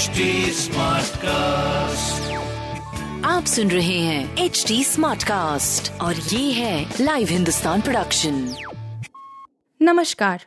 HD 0.00 0.06
cast 1.16 2.32
आप 3.26 3.44
सुन 3.44 3.70
रहे 3.70 3.98
हैं 3.98 4.36
एच 4.36 4.64
डी 4.68 4.84
स्मार्ट 4.84 5.24
कास्ट 5.24 6.00
और 6.00 6.16
ये 6.16 6.52
है 6.52 6.94
लाइव 7.00 7.28
हिंदुस्तान 7.28 7.80
प्रोडक्शन 7.80 8.54
नमस्कार 9.82 10.44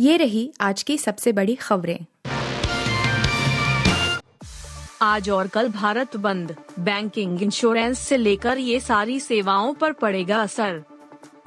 ये 0.00 0.16
रही 0.16 0.52
आज 0.60 0.82
की 0.82 0.98
सबसे 0.98 1.32
बड़ी 1.32 1.54
खबरें। 1.54 1.98
आज 5.02 5.30
और 5.30 5.46
कल 5.46 5.68
भारत 5.68 6.16
बंद। 6.16 6.56
बैंकिंग 6.78 7.42
इंश्योरेंस 7.42 7.98
से 7.98 8.16
लेकर 8.16 8.58
ये 8.58 8.80
सारी 8.80 9.20
सेवाओं 9.20 9.74
पर 9.74 9.92
पड़ेगा 9.92 10.42
असर। 10.42 10.84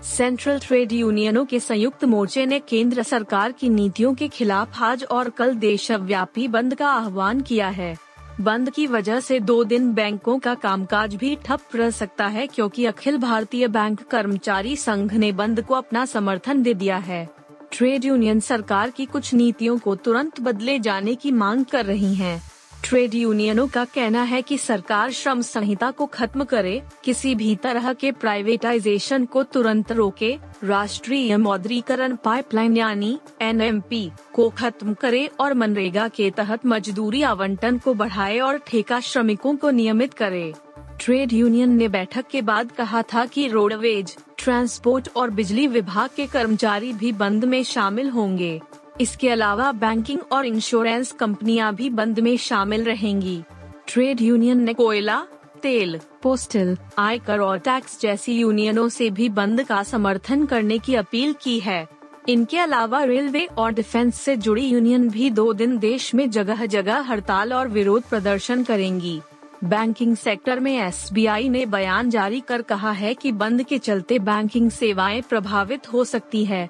सेंट्रल 0.04 0.59
ट्रेड 0.59 0.91
यूनियनों 0.91 1.43
के 1.45 1.59
संयुक्त 1.59 2.04
मोर्चे 2.05 2.45
ने 2.45 2.59
केंद्र 2.59 3.04
सरकार 3.04 3.52
की 3.52 3.70
नीतियों 3.70 4.14
के 4.15 4.27
खिलाफ 4.27 4.82
आज 4.82 5.04
और 5.04 5.29
कल 5.29 5.55
देशव्यापी 5.55 6.47
बंद 6.47 6.75
का 6.75 6.89
आह्वान 6.89 7.42
किया 7.42 7.69
है 7.69 7.96
बंद 8.42 8.70
की 8.70 8.86
वजह 8.87 9.20
से 9.20 9.39
दो 9.39 9.64
दिन 9.64 9.93
बैंकों 9.93 10.37
का 10.39 10.54
कामकाज 10.56 11.15
भी 11.15 11.36
ठप 11.36 11.75
रह 11.75 11.89
सकता 11.89 12.28
है 12.28 12.47
क्योंकि 12.47 12.86
अखिल 12.86 13.18
भारतीय 13.18 13.68
बैंक 13.68 14.01
कर्मचारी 14.01 14.75
संघ 14.75 15.14
ने 15.14 15.32
बंद 15.32 15.61
को 15.61 15.73
अपना 15.73 16.06
समर्थन 16.06 16.61
दे 16.64 16.73
दिया 16.73 16.97
है 16.97 17.28
ट्रेड 17.71 18.06
यूनियन 18.06 18.39
सरकार 18.39 18.89
की 18.89 19.06
कुछ 19.06 19.34
नीतियों 19.34 19.78
को 19.78 19.95
तुरंत 19.95 20.39
बदले 20.42 20.79
जाने 20.79 21.15
की 21.15 21.31
मांग 21.31 21.65
कर 21.65 21.86
रही 21.86 22.14
हैं। 22.15 22.48
ट्रेड 22.83 23.15
यूनियनों 23.15 23.68
का 23.68 23.83
कहना 23.86 24.21
है 24.24 24.42
कि 24.42 24.57
सरकार 24.57 25.11
श्रम 25.11 25.42
संहिता 25.42 25.89
को 25.92 26.06
खत्म 26.06 26.43
करे, 26.43 26.82
किसी 27.04 27.33
भी 27.36 27.56
तरह 27.56 27.93
के 27.93 28.11
प्राइवेटाइजेशन 28.11 29.25
को 29.25 29.43
तुरंत 29.43 29.92
रोके, 29.92 30.37
राष्ट्रीय 30.64 31.37
मौद्रीकरण 31.37 32.16
पाइपलाइन 32.16 32.78
यानी 32.78 33.20
एनएमपी 33.42 34.11
को 34.34 34.50
खत्म 34.50 34.94
करे 34.94 35.25
और 35.39 35.53
मनरेगा 35.53 36.08
के 36.08 36.30
तहत 36.31 36.66
मजदूरी 36.66 37.22
आवंटन 37.22 37.78
को 37.78 37.94
बढ़ाए 37.94 38.39
और 38.39 38.58
ठेका 38.58 39.00
श्रमिकों 39.00 39.56
को 39.56 39.70
नियमित 39.70 40.14
करे। 40.14 40.53
ट्रेड 41.00 41.34
यूनियन 41.34 41.70
ने 41.70 41.88
बैठक 41.88 42.28
के 42.28 42.42
बाद 42.42 42.72
कहा 42.72 43.02
था 43.02 43.25
कि 43.25 43.48
रोडवेज़, 43.48 44.16
ट्रांसपोर्ट 44.38 45.09
और 45.16 45.30
बिजली 45.30 45.68
विभाग 45.68 46.09
के 46.16 46.25
कर्मचारी 46.28 46.94
भी 46.94 47.12
बंद 47.12 47.46
में 47.46 47.64
शामिल 47.64 48.09
होंगे। 48.09 48.62
इसके 49.02 49.30
अलावा 49.30 49.72
बैंकिंग 49.72 50.19
और 50.31 50.45
इंश्योरेंस 50.45 51.11
कंपनियाँ 51.11 51.75
भी 51.75 51.89
बंद 51.89 52.19
में 52.19 52.38
शामिल 52.38 52.83
रहेंगी। 52.83 53.41
ट्रेड 53.88 54.22
यूनियन 54.22 54.64
ने 54.64 54.73
कोयला, 54.73 55.22
तेल 55.64 56.00
पोस्टल 56.22 56.78
आयकर 56.97 57.39
और 57.39 57.58
टैक्स 57.58 58.00
जैसी 58.02 58.33
यूनियनों 58.33 58.89
से 58.89 59.09
भी 59.09 59.30
बंद 59.30 59.64
का 59.64 59.83
समर्थन 59.83 60.45
करने 60.45 60.78
की 60.78 60.95
अपील 60.95 61.36
की 61.41 61.59
है। 61.59 61.88
इनके 62.30 62.59
अलावा 62.59 63.03
रेलवे 63.03 63.45
और 63.45 63.72
डिफेंस 63.72 64.22
से 64.22 64.36
जुड़ी 64.38 64.66
यूनियन 64.66 65.09
भी 65.09 65.30
दो 65.30 65.53
दिन 65.53 65.78
देश 65.78 66.13
में 66.16 66.30
जगह 66.30 66.66
जगह 66.66 67.00
हड़ताल 67.02 67.53
और 67.53 67.67
विरोध 67.67 68.03
प्रदर्शन 68.03 68.63
करेंगी। 68.63 69.22
बैंकिंग 69.63 70.16
सेक्टर 70.16 70.59
में 70.59 70.78
एसबीआई 70.80 71.50
ने 71.50 71.66
बयान 71.66 72.09
जारी 72.09 72.39
कर 72.39 72.61
कहा 72.61 72.91
है 72.91 73.13
कि 73.13 73.31
बंद 73.31 73.63
के 73.63 73.78
चलते 73.78 74.19
बैंकिंग 74.19 74.72
सेवाएँ 74.72 75.22
प्रभावित 75.22 75.94
हो 75.94 76.03
सकती 76.03 76.45
है। 76.45 76.67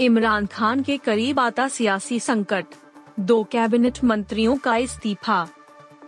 इमरान 0.00 0.46
खान 0.46 0.82
के 0.82 0.96
करीब 0.96 1.40
आता 1.40 1.68
सियासी 1.68 2.20
संकट। 2.20 2.64
दो 3.20 3.44
कैबिनेट 3.44 4.04
मंत्रियों 4.04 4.56
का 4.56 4.76
इस्तीफा। 4.76 5.48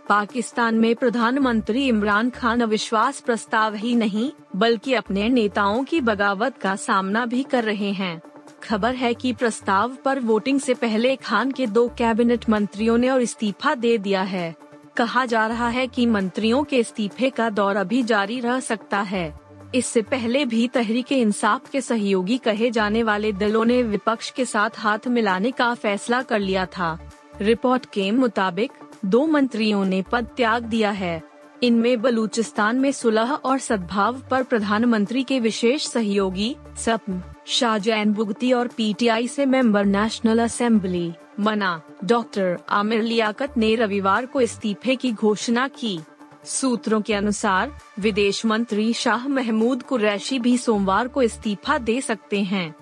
पाकिस्तान 0.09 0.75
में 0.75 0.95
प्रधानमंत्री 0.95 1.87
इमरान 1.87 2.29
खान 2.29 2.61
अविश्वास 2.61 3.19
प्रस्ताव 3.19 3.75
ही 3.75 3.95
नहीं, 3.95 4.31
बल्कि 4.55 4.93
अपने 4.93 5.29
नेताओं 5.29 5.83
की 5.83 6.01
बगावत 6.01 6.57
का 6.57 6.75
सामना 6.75 7.25
भी 7.25 7.43
कर 7.43 7.63
रहे 7.63 7.91
हैं। 7.91 8.21
खबर 8.63 8.95
है 8.95 9.13
कि 9.13 9.33
प्रस्ताव 9.33 9.97
पर 10.05 10.19
वोटिंग 10.19 10.59
से 10.59 10.73
पहले 10.73 11.15
खान 11.15 11.51
के 11.51 11.67
दो 11.67 11.87
कैबिनेट 11.87 12.49
मंत्रियों 12.49 12.97
ने 12.97 13.09
और 13.09 13.21
इस्तीफा 13.21 13.75
दे 13.75 13.97
दिया 13.97 14.21
है। 14.21 14.55
कहा 14.97 15.25
जा 15.25 15.47
रहा 15.47 15.69
है 15.69 15.87
कि 15.87 16.05
मंत्रियों 16.05 16.63
के 16.63 16.77
इस्तीफे 16.77 17.29
का 17.29 17.49
दौर 17.49 17.75
अभी 17.75 18.03
जारी 18.03 18.39
रह 18.39 18.59
सकता 18.59 19.01
है। 19.01 19.46
इससे 19.75 20.01
पहले 20.01 20.45
भी 20.45 20.67
तहरीक 20.67 21.11
इंसाफ 21.11 21.69
के 21.69 21.81
सहयोगी 21.81 22.37
कहे 22.37 22.71
जाने 22.71 23.03
वाले 23.03 23.31
दलों 23.31 23.65
ने 23.65 23.83
विपक्ष 23.83 24.31
के 24.31 24.45
साथ 24.45 24.69
हाथ 24.77 25.07
मिलाने 25.07 25.51
का 25.51 25.73
फैसला 25.73 26.21
कर 26.21 26.39
लिया 26.39 26.65
था। 26.65 27.11
रिपोर्ट 27.41 27.85
के 27.85 28.11
मुताबिक, 28.11 28.71
दो 29.05 29.27
मंत्रियों 29.27 29.85
ने 29.85 30.03
पद 30.11 30.25
त्याग 30.25 30.63
दिया 30.63 30.91
है। 30.91 31.23
इनमें 31.63 32.01
बलूचिस्तान 32.01 32.75
में 32.75 32.91
सुलह 32.91 33.31
और 33.31 33.59
सद्भाव 33.59 34.21
पर 34.31 34.43
प्रधानमंत्री 34.43 35.23
के 35.23 35.39
विशेष 35.39 35.87
सहयोगी 35.87 36.55
सपन 36.77 37.23
शाहजैन 37.47 38.13
बुगती 38.13 38.53
और 38.53 38.67
पीटीआई 38.67 39.27
से 39.27 39.45
मेंबर 39.45 39.85
नेशनल 39.85 40.39
असेंबली, 40.39 41.13
मना, 41.39 41.81
डॉक्टर 42.03 42.57
आमिर 42.69 43.01
लियाकत 43.01 43.53
ने 43.57 43.75
रविवार 43.75 44.25
को 44.25 44.41
इस्तीफे 44.41 44.95
की 44.95 45.11
घोषणा 45.11 45.67
की। 45.67 45.99
सूत्रों 46.45 47.01
के 47.01 47.13
अनुसार, 47.13 47.79
विदेश 47.99 48.45
मंत्री 48.45 48.93
शाह 48.93 49.27
महमूद 49.27 49.83
कुरैशी 49.83 50.39
भी 50.39 50.57
सोमवार 50.57 51.07
को 51.07 51.21
इस्तीफा 51.21 51.77
दे 51.77 52.01
सकते 52.01 52.43
हैं। 52.43 52.75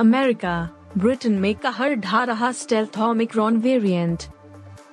अमेरिका, 0.00 0.70
ब्रिटेन 0.98 1.32
में 1.32 1.54
कहर 1.54 1.94
ढा 1.94 2.24
रहा 2.24 2.52
स्टेल्थ 2.52 2.98
ओमिक्रॉन 2.98 3.56
वेरिएंट। 3.56 4.22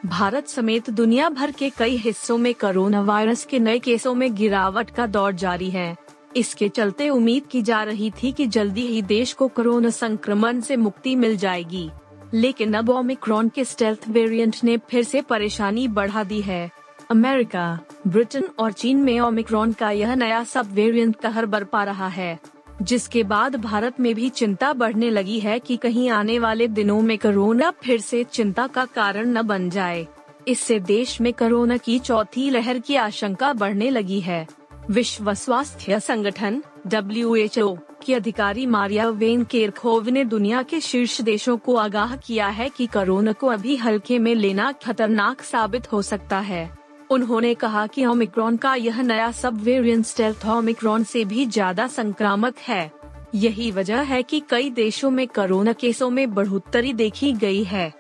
भारत 0.06 0.48
समेत 0.48 0.90
दुनिया 0.90 1.30
भर 1.30 1.52
के 1.52 1.70
कई 1.70 1.98
हिस्सों 1.98 2.38
में 2.38 2.54
कोरोना 2.54 3.02
वायरस 3.02 3.46
के 3.46 3.60
नए 3.60 3.80
केसों 3.80 4.16
में 4.16 4.36
गिरावट 4.36 4.90
का 4.90 5.08
दौर 5.08 5.32
जारी 5.32 5.70
है। 5.70 5.98
इसके 6.36 6.70
चलते 6.70 7.10
उम्मीद 7.10 7.44
की 7.52 7.62
जा 7.62 7.84
रही 7.84 8.12
थी 8.24 8.32
कि 8.32 8.48
जल्दी 8.48 8.88
ही 8.88 9.02
देश 9.02 9.34
को 9.34 9.48
कोरोना 9.48 9.90
संक्रमण 9.90 10.62
से 10.62 10.78
मुक्ति 10.78 11.16
मिल 11.16 11.38
जाएगी। 11.38 11.92
लेकिन 12.34 12.74
अब 12.74 12.90
ओमिक्रॉन 12.90 13.50
के 13.50 13.66
स्टेल्थ 13.66 14.06
वेरिएंट 14.08 14.58
ने 14.64 14.78
फिर 14.78 15.04
से 15.04 15.22
परेशानी 15.22 15.88
बढ़ा 15.88 16.24
दी 16.24 16.42
है। 16.42 16.81
अमेरिका, 17.12 17.80
ब्रिटेन 18.08 18.48
और 18.60 18.72
चीन 18.72 18.98
में 18.98 19.20
ओमिक्रॉन 19.20 19.72
का 19.74 19.90
यह 19.92 20.14
नया 20.16 20.44
सब 20.44 20.72
वेरिएंट 20.72 21.16
कहर 21.16 21.46
बरपा 21.46 21.84
रहा 21.84 22.08
है, 22.08 22.40
जिसके 22.82 23.24
बाद 23.24 23.56
भारत 23.56 24.00
में 24.00 24.14
भी 24.16 24.30
चिंता 24.30 24.72
बढ़ने 24.74 25.10
लगी 25.10 25.40
है 25.40 25.60
कि 25.60 25.78
कहीं 25.78 26.10
आने 26.10 26.40
वाले 26.40 26.68
दिनों 26.68 27.02
में 27.02 27.18
कोरोना 27.18 27.72
फिर 27.84 28.00
से 28.02 28.24
चिंता 28.24 28.68
का 28.68 28.86
कारण 28.86 29.28
न 29.28 29.42
बन 29.42 29.70
जाए। 29.70 30.08
इससे 30.48 30.80
देश 30.80 31.22
में 31.22 31.34
कोरोना 31.34 31.78
की 31.78 32.00
चौथी 32.00 32.50
लहर 32.50 32.80
की 32.80 32.96
आशंका 32.96 33.54
बढ़ने 33.54 33.90
लगी 33.90 34.20
है। 34.20 34.48
विश्व 34.90 35.34
स्वास्थ्य 35.34 36.00
संगठन 36.00 36.64
WHO 36.88 37.78
की 38.04 38.14
अधिकारी 38.14 38.66
मारिया 38.66 39.10
वेन 39.10 39.44
केरखोव 39.44 40.10
ने 40.10 40.26
दुनिया 40.26 40.64
के 40.64 40.80
शीर्ष 40.80 41.22
देशों 41.22 41.58
को 41.58 41.76
आगाह 41.76 42.16
किया 42.16 42.48
है 42.48 42.70
कि 42.70 42.88
कोरोना 42.88 43.32
को 43.32 43.48
अभी 43.48 43.76
हल्के 43.76 44.20
में 44.20 44.36
लेना 44.36 44.72
खतरनाक 44.72 45.42
साबित 45.42 45.92
हो 45.92 46.02
सकता 46.02 46.40
है। 46.40 46.81
उन्होंने 47.12 47.54
कहा 47.54 47.86
कि 47.88 48.06
ओमिक्रॉन 48.06 48.58
का 48.58 48.74
यह 48.76 49.02
नया 49.02 49.32
सब 49.32 49.62
वेरियंट 49.64 50.06
स्टेल्थ 50.06 50.46
ओमिक्रॉन 50.46 51.04
से 51.04 51.24
भी 51.26 51.46
ज़्यादा 51.46 51.88
संक्रामक 51.88 52.58
है। 52.58 52.92
यही 53.36 53.72
वजह 53.72 54.02
है 54.02 54.22
कि 54.24 54.42
कई 54.50 54.70
देशों 54.70 55.10
में 55.10 55.28
कोरोना 55.28 55.74
केसों 55.74 56.10
में 56.10 56.34
बढ़ोतरी 56.34 56.94
देखी 56.94 57.32
गई 57.34 57.64
है। 57.64 57.92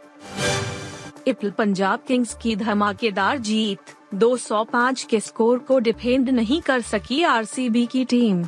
इपल 1.27 1.51
पंजाब 1.51 1.99
किंग्स 2.07 2.33
की 2.33 2.55
धमाकेदार 2.55 3.37
जीत 3.39 3.93
205 4.15 5.03
के 5.03 5.19
स्कोर 5.19 5.59
को 5.59 5.79
डिफेंड 5.79 6.29
नहीं 6.29 6.61
कर 6.61 6.81
सकी 6.81 7.21
आरसीबी 7.23 7.85
की 7.85 8.05
टीम। 8.05 8.43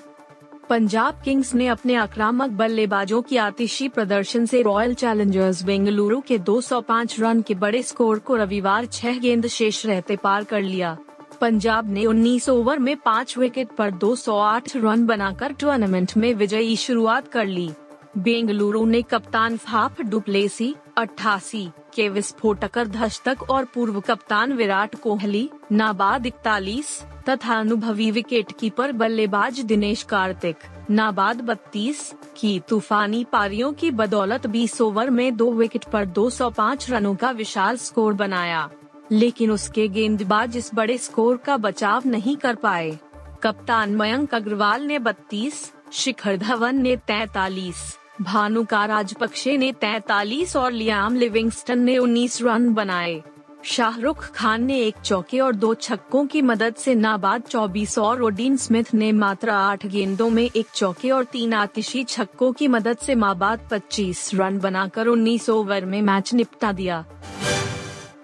पंजाब 0.70 1.22
किंग्स 1.26 1.54
ने 1.56 1.68
अपने 1.68 1.96
आक्रामक 1.96 2.50
बल्लेबाजों 2.50 3.22
की 3.22 3.38
आतिशी 3.38 3.88
प्रदर्शन 3.90 4.46
से 4.46 4.62
रॉयल 4.62 4.94
चैलेंजर्स 4.94 5.64
बेंगलुरु 5.64 6.20
के 6.22 6.38
205 6.40 7.20
रन 7.20 7.42
के 7.42 7.56
बड़े 7.56 7.82
स्कोर 7.84 8.20
को 8.20 8.36
रविवार 8.36 8.86
छह 8.86 9.20
गेंद 9.20 9.48
शेष 9.48 9.86
रहते 9.86 10.16
पार 10.16 10.44
कर 10.44 10.62
लिया। 10.62 10.98
पंजाब 11.42 11.92
ने 11.94 12.06
19 12.06 12.50
ओवर 12.50 12.80
में 12.80 12.96
पाँच 12.98 13.38
विकेट 13.38 13.68
पर 13.68 13.92
208 13.92 14.76
रन 14.76 15.06
बनाकर 15.06 15.54
टूर्नामेंट 15.54 16.18
में 16.18 16.34
विजयी 16.34 16.76
शुरुआत 16.76 17.28
कर 17.28 17.46
ली। 17.46 17.70
बेंगलुरु 18.18 18.86
ने 18.86 19.02
कप्तान 19.02 19.58
फाफ 19.58 20.02
डुप्लेसी, 20.02 20.76
अट्ठासी 20.98 21.70
के 21.96 22.10
विस्फोटकर 22.10 22.88
धस्तक 22.88 23.50
और 23.50 23.66
पूर्व 23.66 24.00
कप्तान 24.00 24.54
विराट 24.54 24.96
कोहली, 24.96 25.50
नाबाद 25.72 26.26
इकतालीस 26.26 27.02
तथा 27.30 27.60
अनुभवी 27.60 28.12
विकेट 28.12 28.52
कीपर 28.60 28.92
बल्लेबाज 28.92 29.60
दिनेश 29.60 30.04
कार्तिक। 30.04 30.56
नाबाद 30.92 31.42
बत्तीस 31.42 32.14
की 32.38 32.62
तूफानी 32.70 33.24
पारियों 33.24 33.74
की 33.74 33.92
बदौलत 33.92 34.48
20 34.48 34.82
ओवर 34.82 35.10
में 35.10 35.38
दो 35.38 35.52
विकेट 35.52 35.84
पर 35.84 36.06
205 36.06 36.90
रनों 36.90 37.16
का 37.16 37.32
विशाल 37.32 37.78
स्कोर 37.78 38.14
बनाया। 38.14 38.70
लेकिन 39.12 39.52
उसके 39.52 39.88
गेंदबाज 39.88 40.58
इस 40.58 40.72
बड़े 40.76 40.98
स्कोर 40.98 41.38
का 41.38 41.58
बचाव 41.58 42.04
नहीं 42.06 42.38
कर 42.38 42.56
पाए। 42.56 43.00
कप्तान 43.44 43.96
मयंक 43.96 44.36
अग्रवाल 44.36 44.84
ने 44.84 45.00
32, 45.00 45.74
शिखर 45.92 46.38
धवन 46.38 46.76
ने 46.76 46.96
43, 46.96 48.00
भानुका 48.22 48.86
राजपक्षे 48.86 49.58
ने 49.58 49.72
43 49.72 50.56
और 50.56 50.72
लियाम 50.72 51.16
लिविंगस्टन 51.16 51.80
ने 51.80 51.98
19 51.98 52.42
रन 52.42 52.74
बनाए। 52.74 53.24
शाहरुख 53.66 54.24
खान 54.36 54.64
ने 54.64 54.78
एक 54.78 54.96
चौके 55.06 55.40
और 55.40 55.56
दो 55.56 55.74
छक्कों 55.74 56.26
की 56.28 56.42
मदद 56.42 56.76
से 56.76 56.96
नाबाद 56.96 57.44
24 57.44 57.98
और 57.98 58.22
ओडीन 58.24 58.58
स्मिथ 58.58 58.94
ने 58.94 59.12
मात्र 59.12 59.50
आठ 59.50 59.86
गेंदों 59.86 60.30
में 60.30 60.44
एक 60.44 60.66
चौके 60.76 61.12
और 61.12 61.24
तीन 61.24 61.54
आतिशी 61.54 62.04
छक्कों 62.04 62.52
की 62.52 62.68
मदद 62.68 62.98
से 62.98 63.16
माबाद 63.16 63.68
25 63.72 64.34
रन 64.36 64.58
बनाकर 64.60 65.08
19 65.08 65.50
ओवर 65.50 65.86
में 65.86 66.02
मैच 66.02 66.34
निपटा 66.34 66.72
दिया। 66.72 67.04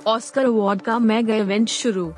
ऑस्कर 0.08 0.46
अवार्ड 0.46 0.82
का 0.82 1.00
मेगा 1.00 1.36
इवेंट 1.36 1.70
शुरू। 1.70 2.12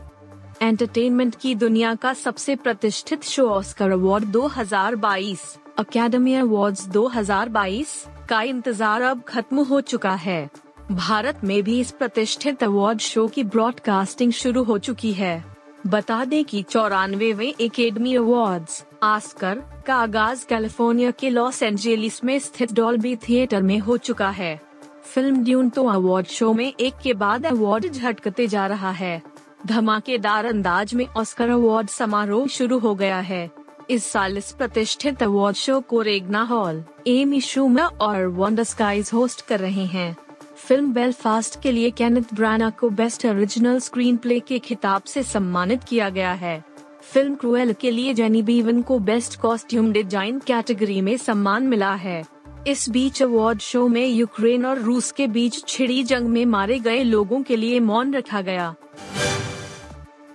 एंटरटेनमेंट 0.61 1.35
की 1.35 1.53
दुनिया 1.55 1.93
का 1.95 2.13
सबसे 2.13 2.55
प्रतिष्ठित 2.55 3.23
show 3.23 3.47
Oscar 3.49 3.91
award 3.91 4.25
2022 4.31 5.45
academy 5.79 6.33
awards 6.35 6.87
2022 6.87 7.95
का 8.29 8.41
इंतज़ार 8.41 9.01
अब 9.01 9.23
खत्म 9.27 9.63
हो 9.63 9.81
चुका 9.83 10.13
है। 10.15 10.49
भारत 10.91 11.43
में 11.43 11.61
भी 11.63 11.79
इस 11.79 11.91
प्रतिष्ठित 11.91 12.63
अवार्ड 12.63 12.99
शो 12.99 13.27
की 13.27 13.43
ब्रॉडकास्टिंग 13.43 14.31
शुरू 14.31 14.63
हो 14.63 14.77
चुकी 14.77 15.11
है। 15.13 15.43
बता 15.87 16.23
दें 16.25 16.43
कि 16.45 16.61
चौरानवे 16.63 17.53
एकेडमी 17.61 18.15
अवार्ड्स 18.15 18.83
आस्कर 19.03 19.61
का 19.87 19.95
आगाज़ 19.95 20.45
कैलिफ़ोर्निया 20.45 21.11
के 21.11 21.29
लॉस 21.29 21.63
एंजेलिस 21.63 22.23
में 22.23 22.37
स्थित 22.39 22.73
डॉल्बी 22.73 23.15
थिएटर 23.15 23.61
में 23.61 23.77
हो 23.79 23.97
चुका 23.97 24.29
है। 24.29 24.59
फ़िल्म 25.03 25.43
ड्यून 25.43 25.69
तो 25.69 25.85
अवार्ड 25.87 26.27
शो 26.27 26.53
में 26.53 26.73
एक 26.79 26.93
के 27.03 27.13
बाद 27.13 27.45
अवार्ड 27.45 27.91
झटकते 27.91 28.47
जा 28.47 28.65
रहा 28.67 28.91
है। 28.91 29.21
धमाकेदार 29.67 30.45
अंदाज 30.45 30.93
में 30.93 31.05
ऑस्कर 31.07 31.49
अवार्ड 31.49 31.89
समारोह 31.89 32.47
शुरू 32.47 32.79
हो 32.79 32.95
गया 32.95 33.19
है। 33.19 33.49
इस 33.89 34.11
साल 34.11 34.37
इस 34.37 34.51
प्रतिष्ठित 34.51 35.23
अवार्ड 35.23 35.55
शो 35.55 35.79
को 35.79 36.01
रेगना 36.01 36.41
हॉल 36.43 36.83
एमी 37.07 37.41
शूमा 37.41 37.85
और 37.85 38.25
वंडर 38.27 38.63
स्काइज 38.63 39.09
होस्ट 39.13 39.45
कर 39.47 39.59
रहे 39.59 39.85
हैं। 39.85 40.15
फ़िल्म 40.61 40.91
बेलफास्ट 40.93 41.59
के 41.61 41.71
लिए 41.71 41.89
कैनिथ 41.91 42.33
ब्राना 42.33 42.69
को 42.69 42.89
बेस्ट 42.89 43.25
ओरिजिनल 43.25 43.79
स्क्रीन 43.79 44.17
प्ले 44.17 44.39
के 44.39 44.57
खिताब 44.59 45.03
से 45.03 45.21
सम्मानित 45.23 45.83
किया 45.83 46.09
गया 46.09 46.31
है। 46.33 46.63
फ़िल्म 47.03 47.35
क्रूएल 47.35 47.73
के 47.73 47.91
लिए 47.91 48.13
जेनी 48.13 48.41
बीवन 48.41 48.81
को 48.81 48.97
बेस्ट 48.99 49.39
कॉस्ट्यूम 49.39 49.91
डिज़ाइन 49.91 50.39
कैटेगरी 50.39 50.99
में 51.01 51.15
सम्मान 51.17 51.67
मिला 51.67 51.93
है। 51.93 52.23
इस 52.67 52.89
बीच 52.89 53.21
अवार्ड 53.23 53.59
शो 53.59 53.87
में 53.87 54.05
यूक्रेन 54.05 54.65
और 54.65 54.79
रूस 54.79 55.11
के 55.11 55.27
बीच 55.27 55.63
छिड़ी 55.67 56.03
जंग 56.03 56.27
में 56.27 56.45
मारे 56.45 56.77
गए 56.79 57.03
लोगों 57.03 57.41
के 57.43 57.55
लिए 57.55 57.79
मौन 57.79 58.13
रखा 58.13 58.41
गया। 58.41 58.73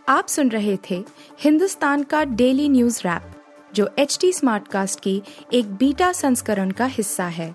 आप 0.08 0.26
सुन 0.28 0.48
रहे 0.48 0.76
थे 0.90 1.02
हिंदुस्तान 1.40 2.02
का 2.02 2.24
डेली 2.24 2.68
न्यूज़ 2.68 3.00
रैप 3.04 3.30
जो 3.74 3.88
एच 3.98 4.18
टी 4.20 4.32
स्मार्ट 4.32 4.68
कास्ट 4.68 5.00
की 5.00 5.20
एक 5.52 5.74
बीटा 5.74 6.10
संस्करण 6.12 6.70
का 6.70 6.86
हिस्सा 6.86 7.26
है। 7.28 7.54